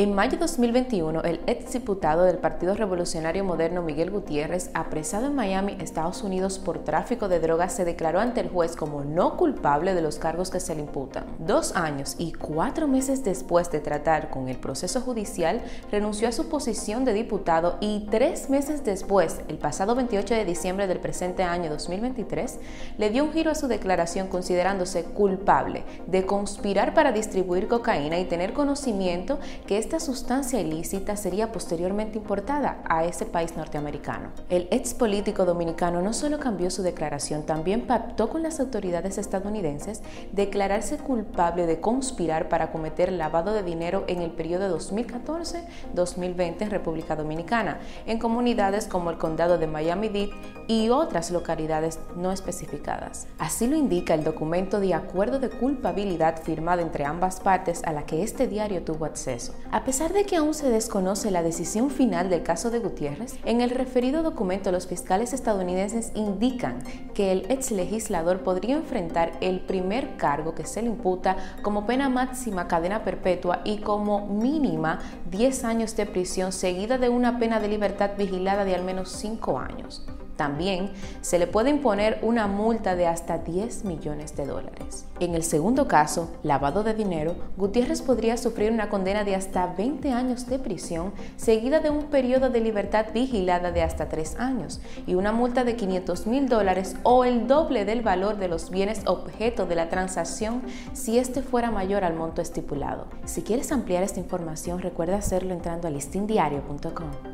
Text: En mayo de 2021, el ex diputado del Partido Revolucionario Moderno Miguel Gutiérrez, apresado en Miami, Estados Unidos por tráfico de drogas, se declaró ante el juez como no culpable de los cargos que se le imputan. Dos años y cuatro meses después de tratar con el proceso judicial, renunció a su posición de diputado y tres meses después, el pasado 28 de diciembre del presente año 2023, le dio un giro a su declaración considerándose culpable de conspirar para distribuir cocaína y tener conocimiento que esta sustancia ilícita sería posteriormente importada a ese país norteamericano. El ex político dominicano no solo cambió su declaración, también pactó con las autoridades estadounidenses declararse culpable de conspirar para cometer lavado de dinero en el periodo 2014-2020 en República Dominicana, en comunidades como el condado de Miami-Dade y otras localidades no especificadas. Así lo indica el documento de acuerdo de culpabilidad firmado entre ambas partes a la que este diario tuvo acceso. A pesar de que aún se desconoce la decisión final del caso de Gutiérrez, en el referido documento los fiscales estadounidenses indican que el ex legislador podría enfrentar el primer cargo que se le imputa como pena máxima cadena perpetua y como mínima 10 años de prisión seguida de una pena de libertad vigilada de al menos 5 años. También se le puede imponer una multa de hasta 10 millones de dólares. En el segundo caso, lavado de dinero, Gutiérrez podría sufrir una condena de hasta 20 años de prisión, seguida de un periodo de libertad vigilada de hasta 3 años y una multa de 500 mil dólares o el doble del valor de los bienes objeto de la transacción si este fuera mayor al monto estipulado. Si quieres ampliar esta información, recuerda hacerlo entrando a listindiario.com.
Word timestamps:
En 0.00 0.14
mayo 0.14 0.30
de 0.30 0.38
2021, 0.38 1.20
el 1.24 1.40
ex 1.46 1.74
diputado 1.74 2.24
del 2.24 2.38
Partido 2.38 2.74
Revolucionario 2.74 3.44
Moderno 3.44 3.82
Miguel 3.82 4.10
Gutiérrez, 4.10 4.70
apresado 4.72 5.26
en 5.26 5.34
Miami, 5.34 5.76
Estados 5.78 6.22
Unidos 6.22 6.58
por 6.58 6.78
tráfico 6.78 7.28
de 7.28 7.38
drogas, 7.38 7.74
se 7.74 7.84
declaró 7.84 8.18
ante 8.18 8.40
el 8.40 8.48
juez 8.48 8.76
como 8.76 9.04
no 9.04 9.36
culpable 9.36 9.92
de 9.92 10.00
los 10.00 10.18
cargos 10.18 10.50
que 10.50 10.58
se 10.58 10.74
le 10.74 10.80
imputan. 10.80 11.26
Dos 11.38 11.76
años 11.76 12.14
y 12.16 12.32
cuatro 12.32 12.88
meses 12.88 13.24
después 13.24 13.70
de 13.70 13.80
tratar 13.80 14.30
con 14.30 14.48
el 14.48 14.56
proceso 14.56 15.02
judicial, 15.02 15.60
renunció 15.92 16.28
a 16.28 16.32
su 16.32 16.48
posición 16.48 17.04
de 17.04 17.12
diputado 17.12 17.76
y 17.80 18.06
tres 18.10 18.48
meses 18.48 18.82
después, 18.82 19.42
el 19.48 19.58
pasado 19.58 19.94
28 19.94 20.32
de 20.32 20.46
diciembre 20.46 20.86
del 20.86 21.00
presente 21.00 21.42
año 21.42 21.68
2023, 21.68 22.58
le 22.96 23.10
dio 23.10 23.22
un 23.22 23.34
giro 23.34 23.50
a 23.50 23.54
su 23.54 23.68
declaración 23.68 24.28
considerándose 24.28 25.04
culpable 25.04 25.84
de 26.06 26.24
conspirar 26.24 26.94
para 26.94 27.12
distribuir 27.12 27.68
cocaína 27.68 28.18
y 28.18 28.24
tener 28.24 28.54
conocimiento 28.54 29.38
que 29.66 29.89
esta 29.90 30.06
sustancia 30.06 30.60
ilícita 30.60 31.16
sería 31.16 31.50
posteriormente 31.50 32.16
importada 32.16 32.80
a 32.88 33.04
ese 33.04 33.26
país 33.26 33.56
norteamericano. 33.56 34.28
El 34.48 34.68
ex 34.70 34.94
político 34.94 35.44
dominicano 35.44 36.00
no 36.00 36.12
solo 36.12 36.38
cambió 36.38 36.70
su 36.70 36.84
declaración, 36.84 37.42
también 37.42 37.88
pactó 37.88 38.28
con 38.28 38.44
las 38.44 38.60
autoridades 38.60 39.18
estadounidenses 39.18 40.00
declararse 40.30 40.98
culpable 40.98 41.66
de 41.66 41.80
conspirar 41.80 42.48
para 42.48 42.70
cometer 42.70 43.10
lavado 43.10 43.52
de 43.52 43.64
dinero 43.64 44.04
en 44.06 44.22
el 44.22 44.30
periodo 44.30 44.78
2014-2020 44.78 46.62
en 46.62 46.70
República 46.70 47.16
Dominicana, 47.16 47.80
en 48.06 48.20
comunidades 48.20 48.86
como 48.86 49.10
el 49.10 49.18
condado 49.18 49.58
de 49.58 49.66
Miami-Dade 49.66 50.30
y 50.68 50.90
otras 50.90 51.32
localidades 51.32 51.98
no 52.14 52.30
especificadas. 52.30 53.26
Así 53.40 53.66
lo 53.66 53.74
indica 53.74 54.14
el 54.14 54.22
documento 54.22 54.78
de 54.78 54.94
acuerdo 54.94 55.40
de 55.40 55.50
culpabilidad 55.50 56.40
firmado 56.40 56.80
entre 56.80 57.04
ambas 57.04 57.40
partes 57.40 57.82
a 57.82 57.92
la 57.92 58.06
que 58.06 58.22
este 58.22 58.46
diario 58.46 58.84
tuvo 58.84 59.04
acceso. 59.04 59.52
A 59.80 59.84
pesar 59.84 60.12
de 60.12 60.24
que 60.24 60.36
aún 60.36 60.52
se 60.52 60.68
desconoce 60.68 61.30
la 61.30 61.42
decisión 61.42 61.88
final 61.88 62.28
del 62.28 62.42
caso 62.42 62.70
de 62.70 62.80
Gutiérrez, 62.80 63.38
en 63.46 63.62
el 63.62 63.70
referido 63.70 64.22
documento 64.22 64.70
los 64.72 64.86
fiscales 64.86 65.32
estadounidenses 65.32 66.12
indican 66.14 66.80
que 67.14 67.32
el 67.32 67.50
ex 67.50 67.70
legislador 67.70 68.40
podría 68.40 68.76
enfrentar 68.76 69.32
el 69.40 69.60
primer 69.60 70.18
cargo 70.18 70.54
que 70.54 70.66
se 70.66 70.82
le 70.82 70.88
imputa 70.88 71.38
como 71.62 71.86
pena 71.86 72.10
máxima 72.10 72.68
cadena 72.68 73.04
perpetua 73.04 73.62
y 73.64 73.78
como 73.78 74.26
mínima 74.26 74.98
10 75.30 75.64
años 75.64 75.96
de 75.96 76.04
prisión 76.04 76.52
seguida 76.52 76.98
de 76.98 77.08
una 77.08 77.38
pena 77.38 77.58
de 77.58 77.68
libertad 77.68 78.10
vigilada 78.18 78.66
de 78.66 78.74
al 78.74 78.84
menos 78.84 79.10
5 79.12 79.58
años. 79.58 80.04
También 80.40 80.92
se 81.20 81.38
le 81.38 81.46
puede 81.46 81.68
imponer 81.68 82.18
una 82.22 82.46
multa 82.46 82.96
de 82.96 83.06
hasta 83.06 83.36
10 83.36 83.84
millones 83.84 84.36
de 84.36 84.46
dólares. 84.46 85.04
En 85.18 85.34
el 85.34 85.42
segundo 85.42 85.86
caso, 85.86 86.30
lavado 86.42 86.82
de 86.82 86.94
dinero, 86.94 87.34
Gutiérrez 87.58 88.00
podría 88.00 88.38
sufrir 88.38 88.72
una 88.72 88.88
condena 88.88 89.22
de 89.22 89.34
hasta 89.34 89.66
20 89.66 90.12
años 90.12 90.46
de 90.46 90.58
prisión, 90.58 91.12
seguida 91.36 91.80
de 91.80 91.90
un 91.90 92.04
periodo 92.04 92.48
de 92.48 92.62
libertad 92.62 93.08
vigilada 93.12 93.70
de 93.70 93.82
hasta 93.82 94.08
3 94.08 94.40
años 94.40 94.80
y 95.06 95.12
una 95.12 95.30
multa 95.30 95.62
de 95.62 95.76
500 95.76 96.26
mil 96.26 96.48
dólares 96.48 96.96
o 97.02 97.26
el 97.26 97.46
doble 97.46 97.84
del 97.84 98.00
valor 98.00 98.38
de 98.38 98.48
los 98.48 98.70
bienes 98.70 99.02
objeto 99.04 99.66
de 99.66 99.74
la 99.74 99.90
transacción 99.90 100.62
si 100.94 101.18
este 101.18 101.42
fuera 101.42 101.70
mayor 101.70 102.02
al 102.02 102.14
monto 102.14 102.40
estipulado. 102.40 103.08
Si 103.26 103.42
quieres 103.42 103.72
ampliar 103.72 104.02
esta 104.04 104.20
información, 104.20 104.78
recuerda 104.78 105.18
hacerlo 105.18 105.52
entrando 105.52 105.86
a 105.86 105.90
listindiario.com. 105.90 107.29